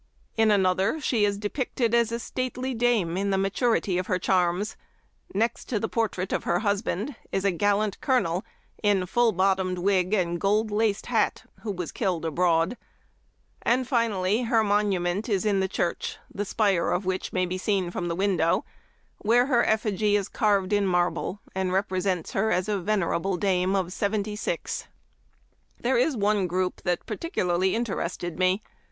[0.35, 4.17] In another she is depicted as a stately dame in the ma turity of her
[4.17, 4.75] charms;
[5.35, 8.43] next to the portrait of her husband is a gallant colonel,
[8.81, 12.77] in full bottomed wig and gold laced hat, who was killed abroad;
[13.61, 17.91] and, finally, her monument is in the church, the spire of which may be seen
[17.91, 18.65] from the window,
[19.19, 23.75] where her effigy is carved in marble, and repre sents her as a venerable dame
[23.75, 24.87] of seventy six."
[25.81, 28.63] There is one group that particularly inter ested me.